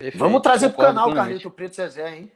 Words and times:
Perfeito. 0.00 0.18
Vamos 0.18 0.40
trazer 0.40 0.70
pro 0.70 0.78
canal, 0.78 1.12
Carlito, 1.12 1.48
o 1.48 1.50
Preto 1.50 1.76
Zezé, 1.76 2.16
hein? 2.16 2.32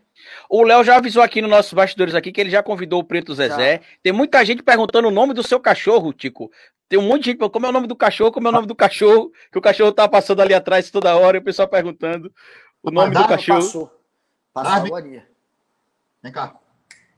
O 0.50 0.62
Léo 0.62 0.84
já 0.84 0.96
avisou 0.96 1.22
aqui 1.22 1.40
nos 1.40 1.50
nossos 1.50 1.72
bastidores 1.72 2.14
aqui 2.14 2.30
que 2.30 2.38
ele 2.38 2.50
já 2.50 2.62
convidou 2.62 3.00
o 3.00 3.04
Preto 3.04 3.34
Zezé. 3.34 3.78
Já. 3.78 3.82
Tem 4.02 4.12
muita 4.12 4.44
gente 4.44 4.62
perguntando 4.62 5.08
o 5.08 5.10
nome 5.10 5.32
do 5.32 5.42
seu 5.42 5.58
cachorro, 5.58 6.12
Tico. 6.12 6.50
Tem 6.90 6.98
um 6.98 7.08
monte 7.08 7.24
de 7.24 7.30
gente, 7.30 7.48
como 7.48 7.64
é 7.64 7.70
o 7.70 7.72
nome 7.72 7.86
do 7.86 7.96
cachorro, 7.96 8.30
como 8.30 8.46
é 8.46 8.50
o 8.50 8.52
nome 8.52 8.66
do 8.66 8.74
cachorro, 8.74 9.32
que 9.50 9.56
o 9.56 9.62
cachorro 9.62 9.92
tá 9.92 10.06
passando 10.06 10.42
ali 10.42 10.52
atrás 10.52 10.90
toda 10.90 11.16
hora, 11.16 11.38
e 11.38 11.40
o 11.40 11.42
pessoal 11.42 11.66
perguntando 11.66 12.30
o 12.82 12.90
nome 12.90 13.14
do 13.14 13.26
cachorro. 13.26 13.62
Passou. 13.62 13.90
Passou 14.52 14.90
Darwin. 14.90 15.22
Vem 16.22 16.32
cá. 16.32 16.54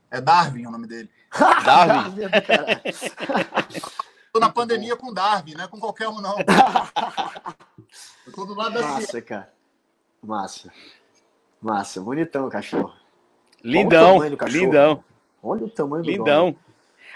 É 0.09 0.21
Darwin 0.21 0.65
o 0.65 0.71
nome 0.71 0.87
dele. 0.87 1.09
Darwin. 1.65 2.15
tô 4.31 4.39
na 4.39 4.49
pandemia 4.49 4.95
com 4.95 5.13
Darwin, 5.13 5.55
não 5.55 5.65
é 5.65 5.67
com 5.67 5.77
qualquer 5.77 6.07
um, 6.07 6.21
não. 6.21 6.37
Eu 8.25 8.33
tô 8.33 8.45
do 8.45 8.55
lado 8.55 8.75
da 8.75 8.81
Massa, 8.81 9.21
cara. 9.21 9.56
Massa. 10.23 10.71
Massa. 11.61 12.01
Bonitão 12.01 12.47
o 12.47 12.49
cachorro. 12.49 12.93
Lindão. 13.63 14.19
Lindão. 14.47 15.03
Olha 15.41 15.65
o 15.65 15.69
tamanho 15.69 16.03
do 16.03 16.09
Lindão. 16.09 16.55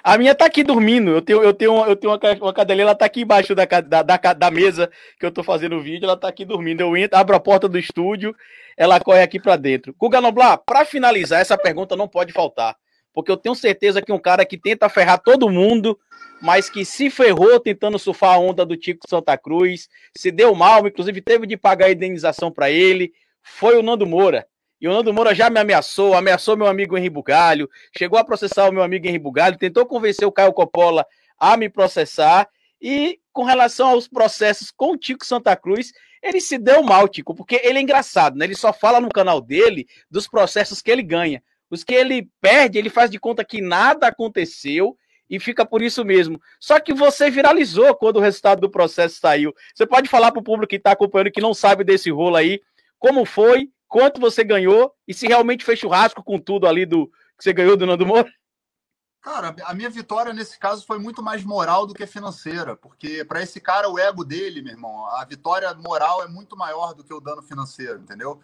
A 0.04 0.18
minha 0.18 0.34
tá 0.34 0.46
aqui 0.46 0.64
dormindo. 0.64 1.12
Eu 1.12 1.22
tenho, 1.22 1.44
eu 1.44 1.54
tenho, 1.54 1.86
eu 1.86 1.96
tenho 1.96 2.14
uma, 2.14 2.20
uma 2.42 2.54
cadelinha, 2.54 2.86
ela 2.86 2.96
tá 2.96 3.06
aqui 3.06 3.22
embaixo 3.22 3.54
da, 3.54 3.66
da, 3.66 4.02
da, 4.02 4.34
da, 4.34 4.52
mesa 4.52 4.90
que 5.20 5.26
eu 5.26 5.32
tô 5.32 5.44
fazendo 5.44 5.76
o 5.76 5.82
vídeo. 5.82 6.06
Ela 6.06 6.18
tá 6.18 6.28
aqui 6.28 6.44
dormindo. 6.44 6.82
Eu 6.82 6.98
entro, 6.98 7.18
abro 7.18 7.36
a 7.36 7.40
porta 7.40 7.70
do 7.70 7.78
estúdio, 7.78 8.36
ela 8.76 9.00
corre 9.00 9.22
aqui 9.22 9.40
para 9.40 9.56
dentro. 9.56 9.94
Guga 9.98 10.20
Noblar, 10.20 10.58
pra 10.58 10.86
finalizar, 10.86 11.40
essa 11.40 11.58
pergunta 11.58 11.96
não 11.96 12.08
pode 12.08 12.34
faltar. 12.34 12.76
Porque 13.14 13.32
eu 13.32 13.38
tenho 13.38 13.56
certeza 13.56 14.02
que 14.02 14.12
um 14.12 14.20
cara 14.20 14.46
que 14.46 14.58
tenta 14.58 14.88
ferrar 14.90 15.22
todo 15.22 15.50
mundo, 15.50 16.00
mas 16.42 16.70
que 16.70 16.86
se 16.86 17.10
ferrou 17.10 17.60
tentando 17.60 18.00
surfar 18.00 18.36
a 18.36 18.40
onda 18.40 18.66
do 18.66 18.78
Tico 18.78 19.08
Santa 19.10 19.38
Cruz, 19.38 19.88
se 20.16 20.32
deu 20.32 20.56
mal, 20.56 20.88
inclusive 20.88 21.22
teve 21.22 21.46
de 21.46 21.58
pagar 21.58 21.88
a 21.88 21.92
indenização 21.92 22.52
para 22.52 22.72
ele, 22.72 23.12
foi 23.42 23.78
o 23.78 23.84
Nando 23.84 24.06
Moura. 24.06 24.48
E 24.80 24.88
o 24.88 24.92
Nando 24.92 25.14
Moura 25.14 25.36
já 25.36 25.50
me 25.50 25.60
ameaçou, 25.60 26.16
ameaçou 26.16 26.58
meu 26.58 26.68
amigo 26.68 26.98
Henri 26.98 27.10
Bugalho, 27.10 27.70
chegou 27.96 28.18
a 28.18 28.24
processar 28.24 28.68
o 28.68 28.74
meu 28.74 28.82
amigo 28.82 29.08
Henri 29.08 29.20
Bugalho, 29.20 29.58
tentou 29.58 29.86
convencer 29.86 30.28
o 30.28 30.32
Caio 30.32 30.54
Coppola 30.54 31.06
a 31.38 31.56
me 31.56 31.70
processar. 31.70 32.48
E 32.82 33.20
com 33.32 33.44
relação 33.44 33.90
aos 33.90 34.08
processos 34.08 34.72
com 34.72 34.94
o 34.94 34.98
Tico 34.98 35.24
Santa 35.24 35.56
Cruz, 35.56 35.92
ele 36.22 36.42
se 36.42 36.58
deu 36.58 36.82
mal, 36.82 37.08
Tico, 37.08 37.36
porque 37.36 37.62
ele 37.64 37.78
é 37.78 37.82
engraçado, 37.82 38.38
né? 38.38 38.46
Ele 38.46 38.56
só 38.56 38.74
fala 38.74 39.00
no 39.00 39.10
canal 39.10 39.40
dele 39.40 39.88
dos 40.10 40.28
processos 40.28 40.82
que 40.82 40.90
ele 40.90 41.04
ganha. 41.04 41.44
Os 41.72 41.84
que 41.84 41.94
ele 41.94 42.30
perde, 42.42 42.78
ele 42.78 42.90
faz 42.90 43.10
de 43.10 43.18
conta 43.18 43.46
que 43.46 43.62
nada 43.62 44.08
aconteceu 44.08 44.98
e 45.30 45.40
fica 45.40 45.66
por 45.66 45.82
isso 45.82 46.04
mesmo. 46.04 46.40
Só 46.60 46.78
que 46.78 46.94
você 46.94 47.32
viralizou 47.32 47.96
quando 47.96 48.18
o 48.18 48.20
resultado 48.20 48.60
do 48.60 48.70
processo 48.70 49.18
saiu. 49.22 49.54
Você 49.74 49.88
pode 49.88 50.10
falar 50.10 50.32
para 50.32 50.42
o 50.42 50.44
público 50.44 50.70
que 50.70 50.76
está 50.76 50.92
acompanhando, 50.92 51.32
que 51.32 51.40
não 51.40 51.54
sabe 51.54 51.86
desse 51.86 52.12
rolo 52.12 52.36
aí, 52.36 52.62
como 53.00 53.26
foi, 53.26 53.72
quanto 53.88 54.20
você 54.20 54.44
ganhou 54.44 54.94
e 55.08 55.14
se 55.14 55.26
realmente 55.26 55.64
fez 55.64 55.80
churrasco 55.80 56.22
com 56.22 56.38
tudo 56.38 56.68
ali 56.68 56.86
do 56.86 57.08
que 57.08 57.44
você 57.46 57.54
ganhou 57.54 57.78
do 57.78 57.86
Nando 57.86 58.06
Moura? 58.06 58.30
Cara, 59.22 59.56
a 59.66 59.74
minha 59.74 59.90
vitória 59.90 60.34
nesse 60.34 60.60
caso 60.60 60.86
foi 60.86 60.98
muito 60.98 61.22
mais 61.22 61.44
moral 61.44 61.86
do 61.86 61.94
que 61.94 62.06
financeira, 62.08 62.76
porque 62.76 63.24
para 63.24 63.42
esse 63.42 63.62
cara 63.62 63.88
o 63.88 64.00
ego 64.00 64.26
dele, 64.26 64.64
meu 64.64 64.74
irmão, 64.74 65.06
a 65.06 65.24
vitória 65.24 65.72
moral 65.76 66.24
é 66.24 66.28
muito 66.28 66.58
maior 66.58 66.94
do 66.94 67.04
que 67.04 67.14
o 67.14 67.20
dano 67.20 67.42
financeiro, 67.44 68.00
entendeu? 68.00 68.42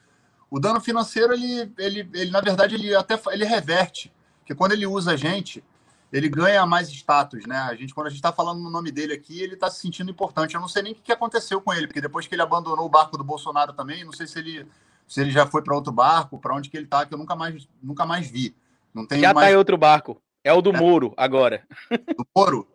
O 0.50 0.60
dano 0.60 0.80
financeiro 0.80 1.34
ele, 1.34 1.72
ele, 1.78 2.10
ele 2.14 2.32
na 2.32 2.42
verdade 2.42 2.76
ele 2.76 2.96
até 2.96 3.20
ele 3.32 3.46
reverte, 3.46 4.12
porque 4.40 4.56
quando 4.56 4.72
ele 4.72 4.88
usa 4.88 5.12
a 5.12 5.18
gente, 5.18 5.64
ele 6.12 6.30
ganha 6.30 6.66
mais 6.66 6.90
status, 6.90 7.46
né? 7.46 7.58
A 7.58 7.76
gente 7.76 7.94
quando 7.94 8.08
a 8.08 8.10
gente 8.10 8.20
está 8.20 8.32
falando 8.32 8.62
no 8.62 8.70
nome 8.70 8.92
dele 8.92 9.14
aqui, 9.14 9.42
ele 9.42 9.56
está 9.56 9.70
se 9.70 9.82
sentindo 9.82 10.10
importante. 10.10 10.56
Eu 10.56 10.62
não 10.62 10.68
sei 10.68 10.84
nem 10.84 10.94
o 10.94 10.96
que 10.96 11.12
aconteceu 11.12 11.60
com 11.60 11.74
ele, 11.74 11.88
porque 11.88 12.02
depois 12.02 12.28
que 12.28 12.36
ele 12.36 12.42
abandonou 12.42 12.86
o 12.86 12.90
barco 12.90 13.18
do 13.18 13.24
Bolsonaro 13.24 13.74
também, 13.74 14.06
não 14.06 14.14
sei 14.14 14.26
se 14.26 14.40
ele 14.40 14.68
se 15.08 15.22
ele 15.22 15.32
já 15.32 15.48
foi 15.48 15.62
para 15.62 15.74
outro 15.74 15.92
barco, 15.92 16.38
para 16.38 16.54
onde 16.54 16.70
que 16.70 16.76
ele 16.76 16.84
está, 16.84 17.06
que 17.06 17.14
eu 17.14 17.18
nunca 17.18 17.36
mais, 17.36 17.68
nunca 17.82 18.06
mais 18.06 18.30
vi. 18.30 18.54
Não 18.94 19.06
tem 19.06 19.22
já 19.22 19.30
está 19.30 19.40
mais... 19.40 19.54
em 19.54 19.56
outro 19.56 19.78
barco. 19.78 20.22
É 20.44 20.52
o 20.52 20.62
do 20.62 20.76
é. 20.76 20.78
Moro 20.78 21.14
agora. 21.16 21.66
Do 21.90 22.28
Moro? 22.36 22.68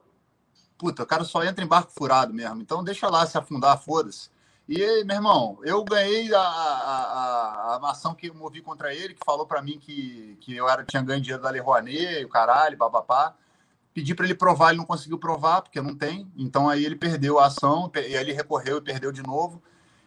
Puta, 0.78 1.02
o 1.02 1.06
cara 1.06 1.24
só 1.24 1.44
entra 1.44 1.62
em 1.64 1.68
barco 1.68 1.92
furado 1.92 2.32
mesmo. 2.32 2.60
Então 2.62 2.82
deixa 2.82 3.08
lá 3.08 3.26
se 3.26 3.36
afundar, 3.36 3.78
foda-se. 3.78 4.30
E, 4.74 5.04
meu 5.04 5.16
irmão, 5.16 5.58
eu 5.64 5.84
ganhei 5.84 6.34
a, 6.34 6.40
a, 6.40 7.76
a, 7.76 7.90
ação 7.90 8.14
que 8.14 8.28
eu 8.28 8.34
movi 8.34 8.62
contra 8.62 8.94
ele, 8.94 9.12
que 9.12 9.20
falou 9.22 9.46
para 9.46 9.60
mim 9.60 9.78
que, 9.78 10.38
que 10.40 10.56
eu 10.56 10.66
era, 10.66 10.82
tinha 10.82 11.02
ganho 11.02 11.20
dinheiro 11.20 11.42
da 11.42 11.50
Lei 11.50 11.60
Rouanet, 11.60 12.24
o 12.24 12.28
caralho, 12.30 12.78
papapá. 12.78 13.34
Pedi 13.92 14.14
para 14.14 14.24
ele 14.24 14.34
provar, 14.34 14.70
ele 14.70 14.78
não 14.78 14.86
conseguiu 14.86 15.18
provar, 15.18 15.60
porque 15.60 15.78
não 15.82 15.94
tem. 15.94 16.26
Então 16.38 16.70
aí 16.70 16.86
ele 16.86 16.96
perdeu 16.96 17.38
a 17.38 17.48
ação, 17.48 17.92
e 17.94 17.98
aí 17.98 18.14
ele 18.14 18.32
recorreu 18.32 18.78
e 18.78 18.80
perdeu 18.80 19.12
de 19.12 19.22
novo. 19.22 19.62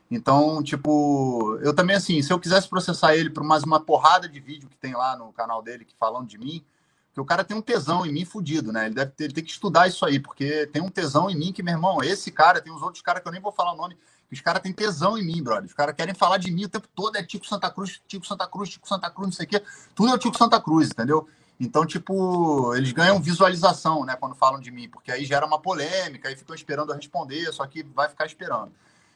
Então, 0.10 0.64
tipo, 0.64 1.60
eu 1.62 1.72
também, 1.72 1.96
assim, 1.96 2.20
se 2.24 2.34
eu 2.34 2.40
quisesse 2.40 2.68
processar 2.68 3.16
ele 3.16 3.30
por 3.30 3.44
mais 3.44 3.62
uma 3.62 3.80
porrada 3.80 4.28
de 4.28 4.40
vídeo 4.40 4.68
que 4.68 4.78
tem 4.78 4.96
lá 4.96 5.16
no 5.16 5.32
canal 5.32 5.62
dele 5.62 5.86
que 5.86 5.94
falando 6.00 6.28
de 6.28 6.40
mim, 6.40 6.66
que 7.14 7.22
o 7.22 7.26
cara 7.26 7.44
tem 7.44 7.56
um 7.56 7.62
tesão 7.62 8.04
em 8.04 8.12
mim 8.12 8.26
fudido, 8.26 8.74
né? 8.74 8.88
Ele 8.88 8.96
deve 8.96 9.12
ter, 9.12 9.24
ele 9.26 9.34
tem 9.34 9.44
que 9.44 9.52
estudar 9.52 9.88
isso 9.88 10.04
aí, 10.06 10.20
porque 10.20 10.66
tem 10.68 10.82
um 10.82 10.90
tesão 10.90 11.30
em 11.30 11.36
mim 11.38 11.54
que, 11.54 11.62
meu 11.62 11.76
irmão, 11.76 12.04
esse 12.04 12.32
cara, 12.32 12.60
tem 12.60 12.74
uns 12.74 12.82
outros 12.82 13.04
caras 13.04 13.22
que 13.22 13.28
eu 13.28 13.32
nem 13.32 13.40
vou 13.40 13.52
falar 13.52 13.74
o 13.74 13.78
nome, 13.78 13.96
os 14.36 14.42
caras 14.42 14.62
têm 14.62 14.74
tesão 14.74 15.18
em 15.18 15.26
mim, 15.26 15.42
brother. 15.42 15.66
Os 15.66 15.74
caras 15.74 15.96
querem 15.96 16.14
falar 16.14 16.38
de 16.38 16.52
mim 16.52 16.66
o 16.66 16.70
tempo 16.70 16.88
todo, 16.94 17.16
é 17.16 17.24
Tico 17.24 17.48
Santa 17.48 17.72
Cruz, 17.72 18.02
Tico 18.08 18.26
Santa 18.26 18.48
Cruz, 18.48 18.70
Tico 18.70 18.88
Santa 18.88 19.10
Cruz, 19.10 19.28
não 19.28 19.34
sei 19.34 19.46
o 19.46 19.50
quê. 19.50 19.64
Tudo 19.96 20.12
é 20.12 20.14
o 20.14 20.18
Tico 20.18 20.38
Santa 20.38 20.62
Cruz, 20.62 20.90
entendeu? 20.90 21.28
Então, 21.60 21.86
tipo, 21.86 22.76
eles 22.76 22.92
ganham 22.92 23.22
visualização, 23.22 24.04
né, 24.06 24.18
quando 24.20 24.36
falam 24.36 24.60
de 24.60 24.70
mim, 24.72 24.90
porque 24.90 25.10
aí 25.10 25.24
gera 25.24 25.46
uma 25.46 25.58
polêmica, 25.58 26.28
aí 26.28 26.36
ficam 26.36 26.54
esperando 26.54 26.92
eu 26.92 26.96
responder, 26.96 27.52
só 27.54 27.66
que 27.66 27.82
vai 27.82 28.10
ficar 28.10 28.26
esperando. 28.26 28.74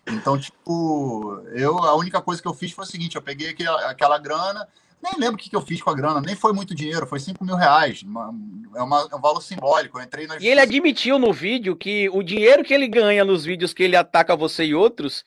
Então, 0.07 0.39
tipo, 0.39 1.41
eu 1.51 1.77
a 1.79 1.95
única 1.95 2.21
coisa 2.21 2.41
que 2.41 2.47
eu 2.47 2.53
fiz 2.53 2.71
foi 2.71 2.85
o 2.85 2.87
seguinte: 2.87 3.15
eu 3.15 3.21
peguei 3.21 3.49
aquela, 3.49 3.89
aquela 3.89 4.17
grana, 4.17 4.67
nem 5.01 5.13
lembro 5.17 5.35
o 5.35 5.37
que, 5.37 5.49
que 5.49 5.55
eu 5.55 5.61
fiz 5.61 5.81
com 5.81 5.89
a 5.89 5.95
grana, 5.95 6.21
nem 6.21 6.35
foi 6.35 6.53
muito 6.53 6.75
dinheiro, 6.75 7.07
foi 7.07 7.19
5 7.19 7.43
mil 7.43 7.55
reais. 7.55 8.03
Uma, 8.03 8.33
é, 8.75 8.81
uma, 8.81 9.07
é 9.11 9.15
um 9.15 9.21
valor 9.21 9.41
simbólico. 9.41 9.97
Eu 9.97 10.03
entrei 10.03 10.27
E 10.39 10.47
ele 10.47 10.59
admitiu 10.59 11.17
no 11.17 11.31
vídeo 11.31 11.75
que 11.75 12.09
o 12.09 12.21
dinheiro 12.21 12.63
que 12.63 12.73
ele 12.73 12.87
ganha 12.87 13.23
nos 13.23 13.45
vídeos 13.45 13.73
que 13.73 13.83
ele 13.83 13.95
ataca 13.95 14.35
você 14.35 14.65
e 14.65 14.75
outros 14.75 15.23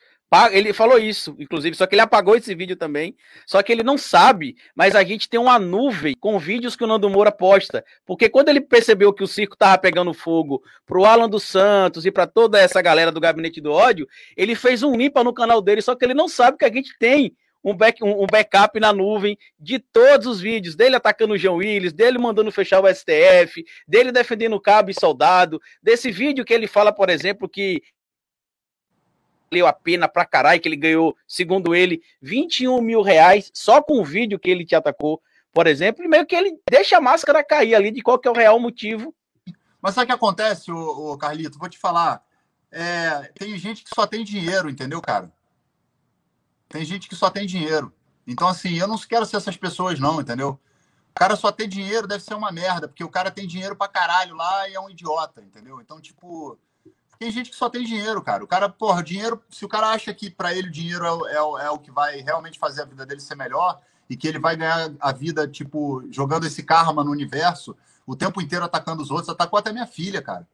ele 0.51 0.73
falou 0.73 0.97
isso, 0.97 1.35
inclusive, 1.37 1.75
só 1.75 1.85
que 1.85 1.93
ele 1.93 2.01
apagou 2.01 2.35
esse 2.35 2.55
vídeo 2.55 2.75
também. 2.75 3.15
Só 3.45 3.61
que 3.61 3.71
ele 3.71 3.83
não 3.83 3.97
sabe, 3.97 4.55
mas 4.75 4.95
a 4.95 5.03
gente 5.03 5.29
tem 5.29 5.39
uma 5.39 5.59
nuvem 5.59 6.15
com 6.19 6.39
vídeos 6.39 6.75
que 6.75 6.83
o 6.83 6.87
Nando 6.87 7.09
Moura 7.09 7.31
posta. 7.31 7.85
Porque 8.05 8.27
quando 8.27 8.49
ele 8.49 8.59
percebeu 8.59 9.13
que 9.13 9.23
o 9.23 9.27
circo 9.27 9.55
tava 9.55 9.77
pegando 9.77 10.13
fogo 10.13 10.63
pro 10.85 11.05
Alan 11.05 11.29
dos 11.29 11.43
Santos 11.43 12.05
e 12.05 12.11
para 12.11 12.25
toda 12.25 12.59
essa 12.59 12.81
galera 12.81 13.11
do 13.11 13.19
Gabinete 13.19 13.61
do 13.61 13.71
Ódio, 13.71 14.07
ele 14.35 14.55
fez 14.55 14.81
um 14.81 14.95
limpa 14.95 15.23
no 15.23 15.33
canal 15.33 15.61
dele, 15.61 15.81
só 15.81 15.95
que 15.95 16.03
ele 16.03 16.15
não 16.15 16.27
sabe 16.27 16.57
que 16.57 16.65
a 16.65 16.73
gente 16.73 16.97
tem 16.97 17.35
um, 17.63 17.75
back, 17.75 18.03
um, 18.03 18.23
um, 18.23 18.27
backup 18.27 18.79
na 18.79 18.91
nuvem 18.91 19.37
de 19.59 19.79
todos 19.79 20.27
os 20.27 20.41
vídeos, 20.41 20.75
dele 20.75 20.95
atacando 20.95 21.33
o 21.33 21.37
João 21.37 21.57
Willis, 21.57 21.93
dele 21.93 22.17
mandando 22.17 22.51
fechar 22.51 22.81
o 22.81 22.87
STF, 22.93 23.63
dele 23.87 24.11
defendendo 24.11 24.55
o 24.55 24.61
cabo 24.61 24.91
e 24.91 24.93
soldado, 24.93 25.61
desse 25.81 26.11
vídeo 26.11 26.43
que 26.43 26.53
ele 26.53 26.67
fala, 26.67 26.91
por 26.91 27.09
exemplo, 27.09 27.47
que 27.47 27.81
valeu 29.49 29.67
a 29.67 29.73
pena 29.73 30.07
pra 30.07 30.25
caralho, 30.25 30.59
que 30.59 30.67
ele 30.67 30.75
ganhou, 30.75 31.15
segundo 31.27 31.75
ele, 31.75 32.01
21 32.21 32.81
mil 32.81 33.01
reais 33.01 33.51
só 33.53 33.81
com 33.81 33.99
o 33.99 34.05
vídeo 34.05 34.39
que 34.39 34.49
ele 34.49 34.65
te 34.65 34.75
atacou, 34.75 35.21
por 35.53 35.67
exemplo, 35.67 36.03
e 36.03 36.07
meio 36.07 36.25
que 36.25 36.35
ele 36.35 36.57
deixa 36.69 36.97
a 36.97 37.01
máscara 37.01 37.43
cair 37.43 37.75
ali 37.75 37.91
de 37.91 38.01
qual 38.01 38.17
que 38.17 38.27
é 38.27 38.31
o 38.31 38.35
real 38.35 38.59
motivo. 38.59 39.15
Mas 39.79 39.93
sabe 39.93 40.05
o 40.05 40.07
que 40.07 40.13
acontece, 40.13 40.71
o 40.71 41.17
Carlito? 41.17 41.59
Vou 41.59 41.69
te 41.69 41.77
falar. 41.77 42.23
É, 42.71 43.31
tem 43.37 43.55
gente 43.57 43.83
que 43.83 43.89
só 43.93 44.07
tem 44.07 44.23
dinheiro, 44.23 44.69
entendeu, 44.69 44.99
cara? 44.99 45.31
Tem 46.73 46.83
gente 46.83 47.07
que 47.07 47.15
só 47.15 47.29
tem 47.29 47.45
dinheiro. 47.45 47.93
Então, 48.25 48.47
assim, 48.47 48.73
eu 48.79 48.87
não 48.87 48.97
quero 48.97 49.27
ser 49.27 49.37
essas 49.37 49.55
pessoas, 49.55 49.99
não, 49.99 50.19
entendeu? 50.19 50.59
O 51.11 51.13
cara 51.13 51.35
só 51.35 51.51
ter 51.51 51.67
dinheiro 51.67 52.07
deve 52.07 52.23
ser 52.23 52.33
uma 52.33 52.51
merda, 52.51 52.87
porque 52.87 53.03
o 53.03 53.09
cara 53.09 53.29
tem 53.29 53.45
dinheiro 53.45 53.75
pra 53.75 53.87
caralho 53.87 54.35
lá 54.35 54.67
e 54.67 54.73
é 54.73 54.79
um 54.79 54.89
idiota, 54.89 55.43
entendeu? 55.43 55.79
Então, 55.79 56.01
tipo, 56.01 56.57
tem 57.19 57.29
gente 57.29 57.51
que 57.51 57.55
só 57.55 57.69
tem 57.69 57.85
dinheiro, 57.85 58.23
cara. 58.23 58.43
O 58.43 58.47
cara, 58.47 58.67
porra, 58.67 59.03
dinheiro, 59.03 59.39
se 59.51 59.63
o 59.63 59.69
cara 59.69 59.89
acha 59.91 60.11
que 60.15 60.31
para 60.31 60.51
ele 60.51 60.69
o 60.69 60.71
dinheiro 60.71 61.05
é, 61.27 61.33
é, 61.33 61.65
é, 61.65 61.69
o 61.69 61.77
que 61.77 61.91
vai 61.91 62.21
realmente 62.21 62.57
fazer 62.57 62.81
a 62.81 62.85
vida 62.85 63.05
dele 63.05 63.21
ser 63.21 63.35
melhor 63.35 63.79
e 64.09 64.17
que 64.17 64.27
ele 64.27 64.39
vai 64.39 64.55
ganhar 64.55 64.91
a 64.99 65.11
vida, 65.11 65.47
tipo, 65.47 66.03
jogando 66.09 66.47
esse 66.47 66.63
karma 66.63 67.03
no 67.03 67.11
universo, 67.11 67.77
o 68.03 68.15
tempo 68.15 68.41
inteiro 68.41 68.65
atacando 68.65 69.03
os 69.03 69.11
outros, 69.11 69.29
atacou 69.29 69.59
até 69.59 69.71
minha 69.71 69.85
filha, 69.85 70.23
cara. 70.23 70.47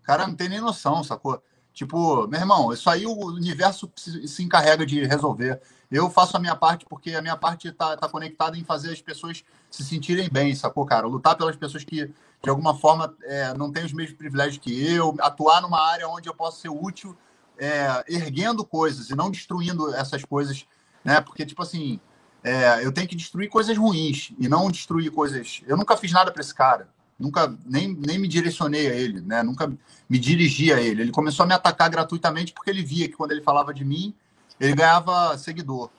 O 0.00 0.06
cara 0.06 0.26
não 0.26 0.34
tem 0.34 0.48
nem 0.48 0.62
noção, 0.62 1.04
sacou? 1.04 1.42
Tipo, 1.78 2.26
meu 2.26 2.40
irmão, 2.40 2.72
isso 2.72 2.90
aí 2.90 3.06
o 3.06 3.26
universo 3.26 3.88
se, 3.94 4.42
encarrega 4.42 4.84
de 4.84 5.04
resolver. 5.06 5.60
Eu 5.88 6.10
faço 6.10 6.36
a 6.36 6.40
minha 6.40 6.56
parte 6.56 6.84
porque 6.84 7.14
a 7.14 7.22
minha 7.22 7.36
parte 7.36 7.68
está 7.68 7.96
tá 7.96 8.08
conectada 8.08 8.58
em 8.58 8.64
fazer 8.64 8.90
as 8.90 9.00
pessoas 9.00 9.44
se 9.70 9.84
sentirem 9.84 10.28
bem, 10.28 10.52
sacou, 10.56 10.84
cara? 10.84 11.06
Lutar 11.06 11.36
pelas 11.36 11.54
pessoas 11.54 11.84
que 11.84 12.12
de 12.42 12.50
alguma 12.50 12.74
forma, 12.74 13.14
é, 13.22 13.54
não 13.54 13.70
tem 13.70 13.84
os 13.84 13.92
mesmos 13.92 14.16
privilégios 14.16 14.58
que 14.58 14.92
eu, 14.92 15.14
atuar 15.20 15.62
numa 15.62 15.80
área 15.80 16.08
onde 16.08 16.28
eu 16.28 16.34
posso 16.34 16.60
ser 16.60 16.68
útil, 16.68 17.16
é, 17.56 18.04
erguendo 18.08 18.64
coisas 18.64 19.08
e 19.08 19.14
não 19.14 19.30
destruindo 19.30 19.94
essas 19.94 20.24
coisas, 20.24 20.66
né? 21.04 21.20
Porque, 21.20 21.46
tipo 21.46 21.62
assim, 21.62 22.00
é, 22.42 22.84
eu 22.84 22.90
tenho 22.90 23.06
que 23.06 23.14
destruir 23.14 23.48
coisas 23.48 23.76
ruins 23.78 24.32
e 24.36 24.48
não 24.48 24.68
destruir 24.68 25.12
coisas. 25.12 25.62
Eu 25.64 25.76
nunca 25.76 25.96
fiz 25.96 26.10
nada 26.10 26.32
para 26.32 26.40
esse 26.40 26.52
cara, 26.52 26.88
nunca 27.18 27.52
nem, 27.66 27.94
nem 27.94 28.18
me 28.18 28.28
direcionei 28.28 28.86
a 28.90 28.94
ele, 28.94 29.20
né? 29.20 29.42
Nunca 29.42 29.70
me 30.08 30.18
dirigi 30.18 30.72
a 30.72 30.80
ele. 30.80 31.02
Ele 31.02 31.10
começou 31.10 31.44
a 31.44 31.46
me 31.46 31.54
atacar 31.54 31.90
gratuitamente 31.90 32.52
porque 32.52 32.70
ele 32.70 32.82
via 32.82 33.08
que 33.08 33.16
quando 33.16 33.32
ele 33.32 33.42
falava 33.42 33.74
de 33.74 33.84
mim, 33.84 34.14
ele 34.60 34.74
ganhava 34.74 35.36
seguidor. 35.36 35.90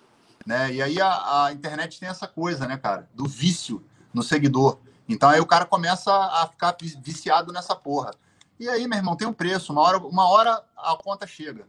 Né? 0.45 0.73
E 0.73 0.81
aí 0.81 1.01
a, 1.01 1.45
a 1.45 1.53
internet 1.53 1.99
tem 1.99 2.09
essa 2.09 2.27
coisa, 2.27 2.65
né, 2.65 2.77
cara? 2.77 3.07
Do 3.13 3.25
vício 3.25 3.83
no 4.13 4.23
seguidor. 4.23 4.79
Então 5.07 5.29
aí 5.29 5.39
o 5.39 5.45
cara 5.45 5.65
começa 5.65 6.11
a 6.11 6.47
ficar 6.47 6.75
viciado 7.03 7.51
nessa 7.51 7.75
porra. 7.75 8.11
E 8.59 8.67
aí, 8.67 8.87
meu 8.87 8.97
irmão, 8.97 9.15
tem 9.15 9.27
um 9.27 9.33
preço. 9.33 9.71
Uma 9.71 9.81
hora, 9.81 9.97
uma 9.99 10.27
hora 10.27 10.61
a 10.77 10.95
conta 10.97 11.25
chega. 11.25 11.65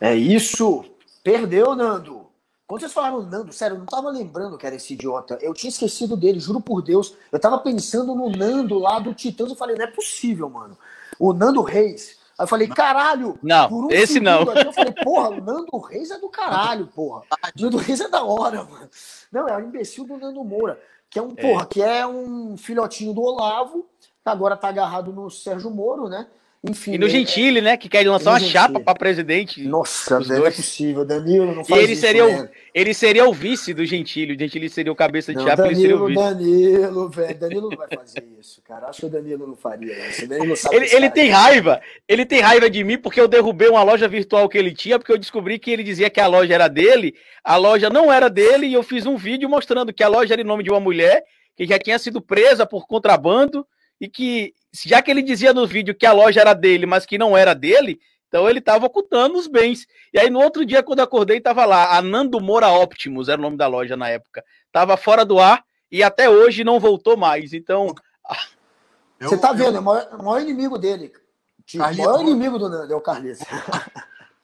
É 0.00 0.14
isso. 0.14 0.84
Perdeu, 1.22 1.74
Nando. 1.74 2.19
Quando 2.70 2.82
vocês 2.82 2.92
falaram 2.92 3.22
Nando, 3.22 3.52
sério, 3.52 3.74
eu 3.74 3.78
não 3.80 3.86
tava 3.86 4.08
lembrando 4.10 4.56
que 4.56 4.64
era 4.64 4.76
esse 4.76 4.94
idiota. 4.94 5.36
Eu 5.42 5.52
tinha 5.52 5.68
esquecido 5.68 6.16
dele, 6.16 6.38
juro 6.38 6.60
por 6.60 6.80
Deus. 6.80 7.16
Eu 7.32 7.40
tava 7.40 7.58
pensando 7.58 8.14
no 8.14 8.30
Nando 8.30 8.78
lá 8.78 9.00
do 9.00 9.12
Titãs. 9.12 9.50
Eu 9.50 9.56
falei, 9.56 9.74
não 9.74 9.86
é 9.86 9.88
possível, 9.88 10.48
mano. 10.48 10.78
O 11.18 11.32
Nando 11.32 11.62
Reis. 11.62 12.16
Aí 12.38 12.44
eu 12.44 12.46
falei, 12.46 12.68
caralho. 12.68 13.36
Não, 13.42 13.68
um 13.72 13.90
esse 13.90 14.20
não. 14.20 14.42
Aqui, 14.42 14.68
eu 14.68 14.72
falei, 14.72 14.92
porra, 15.02 15.30
o 15.30 15.40
Nando 15.40 15.76
Reis 15.78 16.12
é 16.12 16.18
do 16.20 16.28
caralho, 16.28 16.86
porra. 16.86 17.24
O 17.58 17.60
Nando 17.60 17.76
Reis 17.76 18.00
é 18.00 18.08
da 18.08 18.22
hora, 18.22 18.62
mano. 18.62 18.88
Não, 19.32 19.48
é 19.48 19.56
o 19.56 19.60
imbecil 19.62 20.04
do 20.04 20.16
Nando 20.16 20.44
Moura. 20.44 20.80
Que 21.10 21.18
é 21.18 21.22
um, 21.22 21.34
é. 21.36 21.42
porra, 21.42 21.66
que 21.66 21.82
é 21.82 22.06
um 22.06 22.56
filhotinho 22.56 23.12
do 23.12 23.20
Olavo, 23.20 23.84
que 23.98 24.30
agora 24.30 24.56
tá 24.56 24.68
agarrado 24.68 25.12
no 25.12 25.28
Sérgio 25.28 25.72
Moro, 25.72 26.08
né? 26.08 26.28
Enfim, 26.62 26.92
e 26.92 26.98
no 26.98 27.08
Gentili, 27.08 27.62
né? 27.62 27.74
Que 27.78 27.88
quer 27.88 28.06
lançar 28.06 28.32
uma 28.32 28.40
chapa 28.40 28.78
para 28.78 28.94
presidente. 28.94 29.62
Nossa, 29.66 30.20
não 30.20 30.46
é 30.46 30.50
possível. 30.50 31.06
Danilo 31.06 31.54
não 31.54 31.64
faz 31.64 31.80
e 31.80 31.84
ele 31.84 31.92
isso, 31.94 32.02
seria 32.02 32.26
né? 32.26 32.42
o, 32.42 32.48
ele 32.74 32.92
seria 32.92 33.26
o 33.26 33.32
vice 33.32 33.72
do 33.72 33.82
Gentili. 33.86 34.34
O 34.34 34.38
Gentili 34.38 34.68
seria 34.68 34.92
o 34.92 34.94
cabeça 34.94 35.32
de 35.32 35.38
não, 35.38 35.46
chapa, 35.46 35.62
Danilo, 35.62 35.72
ele 35.72 35.80
seria 35.80 35.96
o 35.96 36.06
vice. 36.06 36.20
Danilo, 36.20 37.08
velho. 37.08 37.38
Danilo 37.38 37.70
não 37.70 37.76
vai 37.78 37.88
fazer 37.88 38.28
isso, 38.38 38.60
cara. 38.62 38.88
Acho 38.88 39.00
que 39.00 39.06
o 39.06 39.08
Danilo 39.08 39.46
não 39.46 39.56
faria 39.56 40.06
isso. 40.06 40.26
Danilo 40.26 40.54
sabe 40.54 40.76
ele, 40.76 40.94
ele 40.94 41.08
tem 41.08 41.30
raiva. 41.30 41.80
Ele 42.06 42.26
tem 42.26 42.40
raiva 42.40 42.68
de 42.68 42.84
mim 42.84 42.98
porque 42.98 43.20
eu 43.20 43.26
derrubei 43.26 43.68
uma 43.68 43.82
loja 43.82 44.06
virtual 44.06 44.46
que 44.46 44.58
ele 44.58 44.74
tinha, 44.74 44.98
porque 44.98 45.12
eu 45.12 45.18
descobri 45.18 45.58
que 45.58 45.70
ele 45.70 45.82
dizia 45.82 46.10
que 46.10 46.20
a 46.20 46.26
loja 46.26 46.52
era 46.52 46.68
dele. 46.68 47.14
A 47.42 47.56
loja 47.56 47.88
não 47.88 48.12
era 48.12 48.28
dele 48.28 48.66
e 48.66 48.74
eu 48.74 48.82
fiz 48.82 49.06
um 49.06 49.16
vídeo 49.16 49.48
mostrando 49.48 49.94
que 49.94 50.02
a 50.02 50.08
loja 50.08 50.34
era 50.34 50.42
em 50.42 50.46
nome 50.46 50.62
de 50.62 50.70
uma 50.70 50.80
mulher 50.80 51.24
que 51.56 51.66
já 51.66 51.78
tinha 51.78 51.98
sido 51.98 52.20
presa 52.20 52.66
por 52.66 52.86
contrabando 52.86 53.66
e 54.00 54.08
que, 54.08 54.54
já 54.72 55.02
que 55.02 55.10
ele 55.10 55.22
dizia 55.22 55.52
no 55.52 55.66
vídeo 55.66 55.94
que 55.94 56.06
a 56.06 56.12
loja 56.12 56.40
era 56.40 56.54
dele, 56.54 56.86
mas 56.86 57.04
que 57.04 57.18
não 57.18 57.36
era 57.36 57.54
dele, 57.54 58.00
então 58.28 58.48
ele 58.48 58.60
estava 58.60 58.86
ocultando 58.86 59.36
os 59.36 59.48
bens. 59.48 59.86
E 60.12 60.18
aí 60.18 60.30
no 60.30 60.40
outro 60.40 60.64
dia, 60.64 60.82
quando 60.82 61.00
eu 61.00 61.04
acordei, 61.04 61.38
estava 61.38 61.64
lá, 61.64 61.96
a 61.96 62.00
Nando 62.00 62.40
Moura 62.40 62.68
Optimus, 62.68 63.28
era 63.28 63.40
o 63.40 63.42
nome 63.42 63.56
da 63.56 63.66
loja 63.66 63.96
na 63.96 64.08
época. 64.08 64.44
Estava 64.66 64.96
fora 64.96 65.24
do 65.24 65.40
ar 65.40 65.64
e 65.90 66.02
até 66.02 66.30
hoje 66.30 66.62
não 66.62 66.78
voltou 66.78 67.16
mais. 67.16 67.52
Então. 67.52 67.92
Você 69.20 69.34
está 69.34 69.52
vendo, 69.52 69.76
é 69.76 69.80
o 69.80 69.82
maior, 69.82 70.08
o 70.12 70.22
maior 70.22 70.40
inimigo 70.40 70.78
dele. 70.78 71.12
o 71.74 71.78
maior 71.78 72.20
inimigo 72.20 72.58
do 72.58 72.68
Nando 72.68 72.92
é 72.92 72.96
o 72.96 73.00
Carlinhos. 73.00 73.40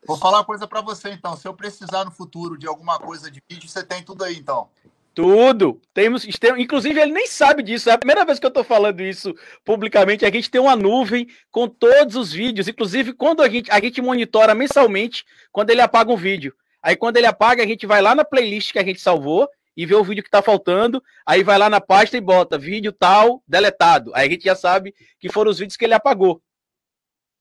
Vou 0.07 0.17
falar 0.17 0.39
uma 0.39 0.45
coisa 0.45 0.67
para 0.67 0.81
você, 0.81 1.11
então. 1.11 1.37
Se 1.37 1.47
eu 1.47 1.55
precisar 1.55 2.05
no 2.05 2.11
futuro 2.11 2.59
de 2.59 2.67
alguma 2.67 2.99
coisa 2.99 3.31
de 3.31 3.43
vídeo, 3.49 3.69
você 3.69 3.83
tem 3.83 4.03
tudo 4.03 4.25
aí, 4.25 4.37
então. 4.37 4.69
Tudo. 5.17 5.81
Temos, 5.95 6.27
inclusive, 6.59 7.01
ele 7.01 7.11
nem 7.11 7.27
sabe 7.27 7.63
disso. 7.63 7.89
É 7.89 7.95
a 7.95 7.99
primeira 7.99 8.23
vez 8.23 8.39
que 8.39 8.45
eu 8.45 8.49
estou 8.49 8.63
falando 8.63 9.01
isso 9.01 9.35
publicamente. 9.65 10.27
A 10.27 10.31
gente 10.31 10.51
tem 10.51 10.61
uma 10.61 10.77
nuvem 10.77 11.27
com 11.51 11.67
todos 11.67 12.17
os 12.17 12.31
vídeos. 12.31 12.69
Inclusive, 12.69 13.15
quando 13.15 13.43
a 13.43 13.49
gente, 13.49 13.71
a 13.71 13.81
gente 13.81 14.03
monitora 14.03 14.55
mensalmente 14.55 15.25
quando 15.51 15.71
ele 15.71 15.81
apaga 15.81 16.13
um 16.13 16.19
vídeo. 16.19 16.55
Aí, 16.83 16.97
quando 16.97 17.17
ele 17.17 17.27
apaga, 17.27 17.63
a 17.63 17.67
gente 17.67 17.87
vai 17.87 18.03
lá 18.03 18.15
na 18.15 18.27
playlist 18.27 18.73
que 18.73 18.79
a 18.79 18.85
gente 18.85 19.01
salvou 19.01 19.49
e 19.75 19.87
vê 19.87 19.95
o 19.95 20.05
vídeo 20.05 20.23
que 20.23 20.29
está 20.29 20.43
faltando. 20.43 21.03
Aí 21.25 21.43
vai 21.43 21.57
lá 21.57 21.71
na 21.71 21.81
pasta 21.81 22.19
e 22.19 22.21
bota 22.21 22.59
vídeo 22.59 22.93
tal, 22.93 23.43
deletado. 23.49 24.13
Aí 24.15 24.29
a 24.29 24.31
gente 24.31 24.45
já 24.45 24.55
sabe 24.55 24.95
que 25.19 25.31
foram 25.31 25.51
os 25.51 25.59
vídeos 25.59 25.79
que 25.79 25.87
ele 25.87 25.95
apagou. 25.95 26.43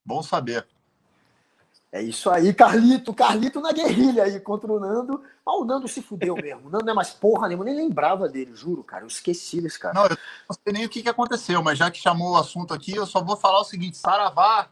Bom 0.05 0.23
saber. 0.23 0.65
É 1.95 2.01
isso 2.01 2.29
aí, 2.29 2.53
Carlito, 2.53 3.13
Carlito 3.13 3.61
na 3.61 3.71
guerrilha 3.71 4.25
aí 4.25 4.37
contra 4.41 4.69
o 4.69 4.77
Nando. 4.81 5.23
Mas 5.45 5.55
o 5.55 5.63
Nando 5.63 5.87
se 5.87 6.01
fudeu 6.01 6.35
mesmo. 6.43 6.67
O 6.67 6.69
Nando 6.69 6.83
não 6.83 6.91
é 6.91 6.93
mais 6.93 7.11
porra 7.11 7.47
nenhuma, 7.47 7.63
nem 7.63 7.73
lembrava 7.73 8.27
dele, 8.27 8.53
juro, 8.53 8.83
cara. 8.83 9.05
Eu 9.05 9.07
esqueci 9.07 9.61
desse 9.61 9.79
cara. 9.79 9.93
Não, 9.93 10.03
eu 10.03 10.09
não 10.09 10.57
sei 10.61 10.73
nem 10.73 10.85
o 10.85 10.89
que, 10.89 11.01
que 11.01 11.07
aconteceu, 11.07 11.63
mas 11.63 11.77
já 11.77 11.89
que 11.89 11.97
chamou 11.97 12.33
o 12.33 12.37
assunto 12.37 12.73
aqui, 12.73 12.93
eu 12.93 13.05
só 13.05 13.23
vou 13.23 13.37
falar 13.37 13.61
o 13.61 13.63
seguinte: 13.63 13.95
Saravá. 13.95 14.67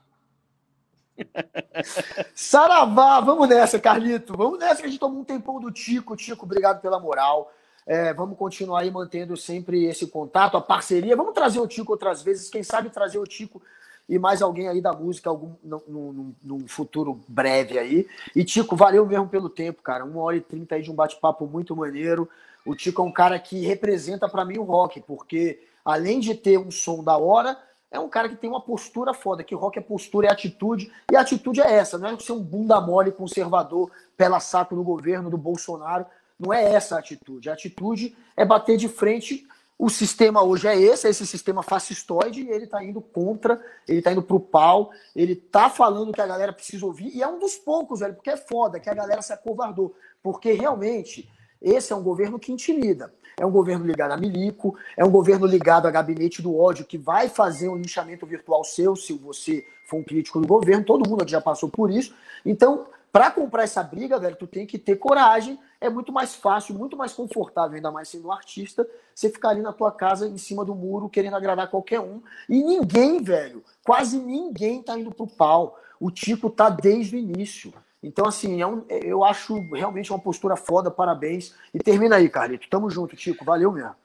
Saravá, 2.35 3.21
vamos 3.21 3.47
nessa, 3.47 3.79
Carlito. 3.79 4.35
Vamos 4.35 4.59
nessa 4.59 4.81
que 4.81 4.87
a 4.87 4.89
gente 4.89 4.99
tomou 4.99 5.21
um 5.21 5.23
tempão 5.23 5.61
do 5.61 5.71
Tico. 5.71 6.17
Tico, 6.17 6.43
obrigado 6.43 6.81
pela 6.81 6.99
moral. 6.99 7.53
É, 7.85 8.13
vamos 8.13 8.37
continuar 8.37 8.81
aí 8.81 8.91
mantendo 8.91 9.37
sempre 9.37 9.85
esse 9.85 10.07
contato, 10.07 10.57
a 10.57 10.61
parceria. 10.61 11.15
Vamos 11.15 11.33
trazer 11.33 11.61
o 11.61 11.67
Tico 11.67 11.93
outras 11.93 12.21
vezes. 12.21 12.49
Quem 12.49 12.63
sabe 12.63 12.89
trazer 12.89 13.17
o 13.17 13.25
Tico 13.25 13.61
e 14.07 14.19
mais 14.19 14.41
alguém 14.41 14.67
aí 14.67 14.81
da 14.81 14.93
música 14.93 15.29
algum, 15.29 15.53
num, 15.63 16.33
num, 16.43 16.67
futuro 16.67 17.21
breve 17.27 17.79
aí. 17.79 18.07
E 18.35 18.43
Tico, 18.43 18.75
valeu 18.75 19.05
mesmo 19.05 19.27
pelo 19.27 19.49
tempo, 19.49 19.81
cara. 19.81 20.03
Uma 20.03 20.21
hora 20.21 20.37
e 20.37 20.41
trinta 20.41 20.75
aí 20.75 20.81
de 20.81 20.91
um 20.91 20.95
bate-papo 20.95 21.47
muito 21.47 21.75
maneiro. 21.75 22.29
O 22.65 22.75
Tico 22.75 23.01
é 23.01 23.05
um 23.05 23.11
cara 23.11 23.39
que 23.39 23.65
representa 23.65 24.27
para 24.27 24.45
mim 24.45 24.57
o 24.57 24.63
rock, 24.63 25.01
porque 25.01 25.61
além 25.83 26.19
de 26.19 26.35
ter 26.35 26.57
um 26.57 26.71
som 26.71 27.03
da 27.03 27.17
hora, 27.17 27.57
é 27.91 27.99
um 27.99 28.09
cara 28.09 28.27
que 28.27 28.35
tem 28.35 28.49
uma 28.49 28.61
postura 28.61 29.13
foda, 29.13 29.43
que 29.43 29.53
rock 29.53 29.77
é 29.77 29.81
postura, 29.81 30.27
é 30.27 30.31
atitude, 30.31 30.91
e 31.11 31.15
a 31.15 31.21
atitude 31.21 31.61
é 31.61 31.71
essa, 31.71 31.97
não 31.97 32.09
é 32.09 32.19
ser 32.19 32.31
um 32.31 32.41
bunda 32.41 32.79
mole 32.81 33.11
conservador, 33.11 33.91
pela 34.17 34.39
saco 34.39 34.75
no 34.75 34.83
governo 34.83 35.29
do 35.29 35.37
Bolsonaro, 35.37 36.05
não 36.39 36.51
é 36.53 36.63
essa 36.63 36.95
a 36.95 36.99
atitude. 36.99 37.49
A 37.49 37.53
atitude 37.53 38.15
é 38.35 38.43
bater 38.43 38.77
de 38.77 38.89
frente 38.89 39.47
o 39.83 39.89
sistema 39.89 40.41
hoje 40.41 40.65
é 40.65 40.79
esse, 40.79 41.07
é 41.07 41.09
esse 41.09 41.27
sistema 41.27 41.61
fascistoide, 41.61 42.41
e 42.41 42.49
ele 42.49 42.63
está 42.63 42.81
indo 42.81 43.01
contra, 43.01 43.61
ele 43.85 43.97
está 43.97 44.13
indo 44.13 44.23
pro 44.23 44.39
pau, 44.39 44.91
ele 45.13 45.33
está 45.33 45.69
falando 45.69 46.13
que 46.13 46.21
a 46.21 46.25
galera 46.25 46.53
precisa 46.53 46.85
ouvir, 46.85 47.13
e 47.13 47.21
é 47.21 47.27
um 47.27 47.37
dos 47.37 47.55
poucos, 47.55 47.99
velho, 47.99 48.13
porque 48.13 48.29
é 48.29 48.37
foda 48.37 48.79
que 48.79 48.89
a 48.89 48.93
galera 48.93 49.21
se 49.21 49.33
acovardou. 49.33 49.93
Porque 50.21 50.53
realmente 50.53 51.29
esse 51.61 51.91
é 51.91 51.95
um 51.97 52.01
governo 52.01 52.39
que 52.39 52.49
intimida. 52.49 53.13
É 53.37 53.45
um 53.45 53.51
governo 53.51 53.85
ligado 53.85 54.11
a 54.11 54.17
milico, 54.17 54.73
é 54.95 55.03
um 55.03 55.11
governo 55.11 55.45
ligado 55.45 55.85
a 55.85 55.91
gabinete 55.91 56.41
do 56.41 56.57
ódio 56.57 56.85
que 56.85 56.97
vai 56.97 57.27
fazer 57.27 57.67
um 57.67 57.75
linchamento 57.75 58.25
virtual 58.25 58.63
seu 58.63 58.95
se 58.95 59.11
você 59.11 59.65
for 59.85 59.97
um 59.97 60.03
crítico 60.03 60.39
do 60.39 60.47
governo. 60.47 60.85
Todo 60.85 61.09
mundo 61.09 61.27
já 61.27 61.41
passou 61.41 61.67
por 61.67 61.91
isso. 61.91 62.15
Então, 62.45 62.87
para 63.11 63.29
comprar 63.31 63.63
essa 63.63 63.83
briga, 63.83 64.17
velho, 64.17 64.35
tu 64.35 64.47
tem 64.47 64.65
que 64.65 64.79
ter 64.79 64.95
coragem. 64.95 65.59
É 65.83 65.89
muito 65.89 66.11
mais 66.11 66.35
fácil, 66.35 66.75
muito 66.75 66.95
mais 66.95 67.13
confortável, 67.13 67.75
ainda 67.75 67.91
mais 67.91 68.09
sendo 68.09 68.27
um 68.27 68.31
artista, 68.31 68.87
você 69.13 69.29
ficar 69.29 69.49
ali 69.49 69.61
na 69.61 69.73
tua 69.73 69.91
casa, 69.91 70.27
em 70.27 70.37
cima 70.37 70.63
do 70.63 70.73
muro, 70.73 71.09
querendo 71.09 71.35
agradar 71.35 71.69
qualquer 71.69 71.99
um. 71.99 72.21
E 72.49 72.63
ninguém, 72.63 73.21
velho, 73.21 73.63
quase 73.83 74.17
ninguém 74.17 74.81
tá 74.81 74.97
indo 74.97 75.11
pro 75.11 75.27
pau. 75.27 75.79
O 75.99 76.09
Tico 76.09 76.49
tá 76.49 76.69
desde 76.69 77.15
o 77.15 77.19
início. 77.19 77.73
Então, 78.01 78.25
assim, 78.25 78.61
é 78.61 78.67
um, 78.67 78.83
eu 78.89 79.23
acho 79.23 79.59
realmente 79.73 80.11
uma 80.11 80.19
postura 80.19 80.55
foda, 80.55 80.91
parabéns. 80.91 81.53
E 81.73 81.79
termina 81.79 82.17
aí, 82.17 82.29
Carlito. 82.29 82.67
Tamo 82.69 82.89
junto, 82.89 83.15
Tico. 83.15 83.45
Valeu 83.45 83.71
mesmo. 83.71 83.95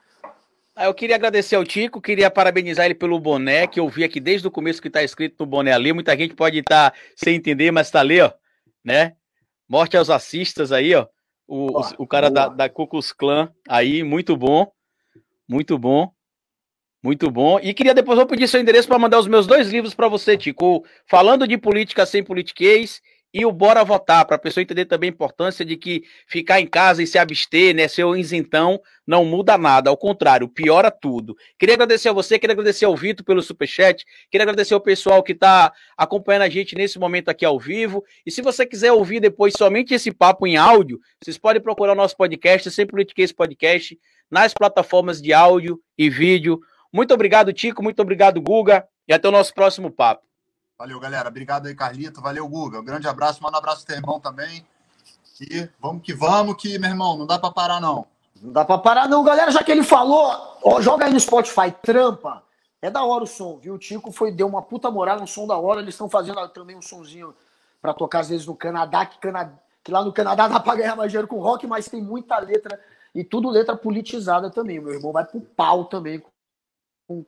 Ah, 0.76 0.84
eu 0.86 0.94
queria 0.94 1.16
agradecer 1.16 1.56
ao 1.56 1.64
Tico, 1.64 2.00
queria 2.00 2.30
parabenizar 2.30 2.86
ele 2.86 2.94
pelo 2.94 3.18
boné, 3.18 3.66
que 3.66 3.80
eu 3.80 3.88
vi 3.88 4.04
aqui 4.04 4.20
desde 4.20 4.46
o 4.46 4.50
começo 4.50 4.80
que 4.80 4.88
tá 4.88 5.02
escrito 5.02 5.34
no 5.40 5.46
boné 5.46 5.72
ali. 5.72 5.92
Muita 5.92 6.16
gente 6.16 6.34
pode 6.34 6.58
estar 6.58 6.92
tá 6.92 6.96
sem 7.16 7.34
entender, 7.34 7.72
mas 7.72 7.90
tá 7.90 7.98
ali, 7.98 8.20
ó 8.20 8.30
né? 8.88 9.14
Morte 9.68 9.96
aos 9.96 10.08
assistas 10.08 10.72
aí, 10.72 10.94
ó. 10.94 11.06
O, 11.48 11.80
o, 11.80 11.82
o 12.00 12.06
cara 12.06 12.30
da, 12.30 12.48
da 12.48 12.68
Ku 12.68 12.86
Klux 12.86 13.10
Klan 13.10 13.50
aí, 13.66 14.04
muito 14.04 14.36
bom. 14.36 14.70
Muito 15.48 15.78
bom. 15.78 16.12
Muito 17.02 17.30
bom. 17.30 17.58
E 17.60 17.72
queria 17.72 17.94
depois, 17.94 18.18
vou 18.18 18.26
pedir 18.26 18.46
seu 18.46 18.60
endereço 18.60 18.86
para 18.86 18.98
mandar 18.98 19.18
os 19.18 19.26
meus 19.26 19.46
dois 19.46 19.70
livros 19.70 19.94
para 19.94 20.08
você, 20.08 20.36
Tico. 20.36 20.84
Falando 21.06 21.48
de 21.48 21.56
política 21.56 22.04
sem 22.04 22.22
politiquês 22.22 23.00
e 23.32 23.44
o 23.44 23.52
Bora 23.52 23.84
Votar, 23.84 24.24
para 24.26 24.36
a 24.36 24.38
pessoa 24.38 24.62
entender 24.62 24.86
também 24.86 25.10
a 25.10 25.12
importância 25.12 25.64
de 25.64 25.76
que 25.76 26.02
ficar 26.26 26.60
em 26.60 26.66
casa 26.66 27.02
e 27.02 27.06
se 27.06 27.18
abster, 27.18 27.74
né, 27.74 27.86
ser 27.86 28.04
um 28.04 28.16
isentão, 28.16 28.80
não 29.06 29.24
muda 29.24 29.58
nada, 29.58 29.90
ao 29.90 29.96
contrário, 29.96 30.48
piora 30.48 30.90
tudo. 30.90 31.36
Queria 31.58 31.74
agradecer 31.74 32.08
a 32.08 32.12
você, 32.12 32.38
queria 32.38 32.52
agradecer 32.52 32.84
ao 32.84 32.96
Vitor 32.96 33.24
pelo 33.24 33.42
superchat, 33.42 34.04
queria 34.30 34.44
agradecer 34.44 34.74
ao 34.74 34.80
pessoal 34.80 35.22
que 35.22 35.32
está 35.32 35.72
acompanhando 35.96 36.42
a 36.42 36.48
gente 36.48 36.74
nesse 36.74 36.98
momento 36.98 37.28
aqui 37.28 37.44
ao 37.44 37.58
vivo, 37.58 38.02
e 38.24 38.30
se 38.30 38.40
você 38.40 38.64
quiser 38.64 38.92
ouvir 38.92 39.20
depois 39.20 39.54
somente 39.56 39.94
esse 39.94 40.10
papo 40.10 40.46
em 40.46 40.56
áudio, 40.56 40.98
vocês 41.22 41.36
podem 41.36 41.62
procurar 41.62 41.92
o 41.92 41.96
nosso 41.96 42.16
podcast, 42.16 42.70
Sempre 42.70 42.92
Politiquês 42.92 43.32
Podcast, 43.32 43.98
nas 44.30 44.52
plataformas 44.52 45.20
de 45.20 45.32
áudio 45.32 45.80
e 45.96 46.10
vídeo. 46.10 46.60
Muito 46.92 47.12
obrigado, 47.12 47.52
Tico, 47.52 47.82
muito 47.82 48.00
obrigado, 48.00 48.40
Guga, 48.40 48.86
e 49.06 49.12
até 49.12 49.28
o 49.28 49.32
nosso 49.32 49.54
próximo 49.54 49.90
papo. 49.90 50.27
Valeu, 50.78 51.00
galera. 51.00 51.28
Obrigado 51.28 51.66
aí, 51.66 51.74
Carlito. 51.74 52.20
Valeu, 52.20 52.46
Guga. 52.48 52.78
Um 52.78 52.84
grande 52.84 53.08
abraço. 53.08 53.42
Manda 53.42 53.56
um 53.56 53.58
abraço 53.58 53.78
pro 53.78 53.86
teu 53.88 53.96
irmão 53.96 54.20
também. 54.20 54.64
E 55.40 55.68
vamos 55.80 56.04
que 56.04 56.14
vamos, 56.14 56.54
que, 56.56 56.78
meu 56.78 56.90
irmão, 56.90 57.18
não 57.18 57.26
dá 57.26 57.36
para 57.36 57.50
parar, 57.50 57.80
não. 57.80 58.06
Não 58.40 58.52
dá 58.52 58.64
para 58.64 58.78
parar, 58.78 59.08
não, 59.08 59.24
galera. 59.24 59.50
Já 59.50 59.64
que 59.64 59.72
ele 59.72 59.82
falou, 59.82 60.32
ó, 60.62 60.80
joga 60.80 61.06
aí 61.06 61.12
no 61.12 61.18
Spotify, 61.18 61.72
trampa. 61.82 62.44
É 62.80 62.88
da 62.88 63.02
hora 63.02 63.24
o 63.24 63.26
som, 63.26 63.58
viu? 63.58 63.74
O 63.74 63.78
Tico 63.78 64.12
foi, 64.12 64.30
deu 64.30 64.46
uma 64.46 64.62
puta 64.62 64.88
moral, 64.88 65.20
um 65.20 65.26
som 65.26 65.48
da 65.48 65.56
hora. 65.56 65.80
Eles 65.80 65.94
estão 65.94 66.08
fazendo 66.08 66.48
também 66.50 66.76
um 66.76 66.82
sonzinho 66.82 67.34
para 67.82 67.92
tocar 67.92 68.20
às 68.20 68.28
vezes 68.28 68.46
no 68.46 68.54
Canadá, 68.54 69.04
que, 69.04 69.18
Cana... 69.18 69.60
que 69.82 69.90
lá 69.90 70.04
no 70.04 70.12
Canadá 70.12 70.46
dá 70.48 70.60
pra 70.60 70.76
ganhar 70.76 70.94
mais 70.94 71.10
dinheiro 71.10 71.26
com 71.26 71.40
rock, 71.40 71.66
mas 71.66 71.88
tem 71.88 72.00
muita 72.00 72.38
letra 72.38 72.80
e 73.12 73.24
tudo 73.24 73.50
letra 73.50 73.76
politizada 73.76 74.48
também. 74.48 74.78
Meu 74.78 74.94
irmão 74.94 75.10
vai 75.10 75.24
pro 75.24 75.40
pau 75.40 75.86
também 75.86 76.22
com 77.08 77.24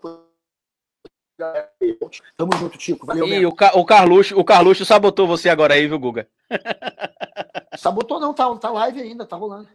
Tamo 2.36 2.52
junto, 2.56 2.78
Tico. 2.78 3.06
Valeu. 3.06 3.26
E 3.26 3.46
o, 3.46 3.52
Ca 3.52 3.72
o, 3.74 3.84
Carluxo, 3.84 4.38
o 4.38 4.44
Carluxo 4.44 4.84
sabotou 4.84 5.26
você 5.26 5.48
agora 5.48 5.74
aí, 5.74 5.86
viu, 5.86 5.98
Guga? 5.98 6.28
Sabotou 7.76 8.20
não, 8.20 8.34
tá, 8.34 8.54
tá 8.56 8.70
live 8.70 9.00
ainda, 9.00 9.24
tá 9.24 9.36
rolando. 9.36 9.68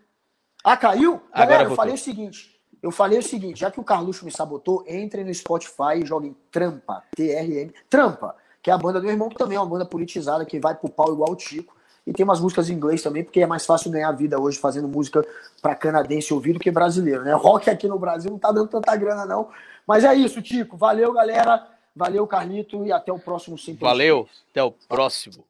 Ah, 0.63 0.77
caiu? 0.77 1.21
Galera, 1.33 1.63
eu 1.63 1.75
falei 1.75 1.93
o 1.93 1.97
seguinte. 1.97 2.59
Eu 2.81 2.91
falei 2.91 3.17
o 3.17 3.23
seguinte, 3.23 3.59
já 3.59 3.71
que 3.71 3.79
o 3.79 3.83
Carluxo 3.83 4.25
me 4.25 4.31
sabotou, 4.31 4.83
entre 4.87 5.23
no 5.23 5.33
Spotify 5.33 6.01
e 6.01 6.05
joguem 6.05 6.35
Trampa, 6.51 7.03
T-R-M, 7.15 7.73
Trampa, 7.89 8.35
que 8.61 8.69
é 8.69 8.73
a 8.73 8.77
banda 8.77 8.99
do 8.99 9.03
meu 9.03 9.11
irmão, 9.11 9.29
que 9.29 9.37
também 9.37 9.57
é 9.57 9.59
uma 9.59 9.65
banda 9.65 9.85
politizada, 9.85 10.45
que 10.45 10.59
vai 10.59 10.75
pro 10.75 10.89
pau 10.89 11.11
igual 11.11 11.31
o 11.31 11.35
Tico. 11.35 11.75
E 12.05 12.13
tem 12.13 12.23
umas 12.23 12.39
músicas 12.39 12.69
em 12.69 12.73
inglês 12.73 13.01
também, 13.01 13.23
porque 13.23 13.41
é 13.41 13.47
mais 13.47 13.65
fácil 13.65 13.89
ganhar 13.89 14.11
vida 14.11 14.39
hoje 14.39 14.59
fazendo 14.59 14.87
música 14.87 15.25
para 15.61 15.75
canadense 15.75 16.33
ouvir 16.33 16.53
do 16.53 16.59
que 16.59 16.69
brasileiro, 16.69 17.23
né? 17.23 17.33
Rock 17.33 17.69
aqui 17.69 17.87
no 17.87 17.97
Brasil 17.97 18.29
não 18.29 18.37
tá 18.37 18.51
dando 18.51 18.67
tanta 18.67 18.95
grana, 18.95 19.25
não. 19.25 19.49
Mas 19.87 20.03
é 20.03 20.13
isso, 20.13 20.41
Tico. 20.41 20.77
Valeu, 20.77 21.11
galera. 21.11 21.67
Valeu, 21.95 22.27
Carlito, 22.27 22.85
e 22.85 22.91
até 22.91 23.11
o 23.11 23.17
próximo 23.17 23.57
Simples. 23.57 23.79
Valeu, 23.79 24.27
até 24.51 24.61
o 24.61 24.71
próximo. 24.71 25.43